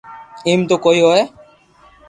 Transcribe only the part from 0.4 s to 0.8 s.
ايم تو